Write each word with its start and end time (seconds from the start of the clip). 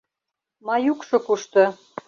Маюкшо 0.67 1.17
кушто? 1.25 1.63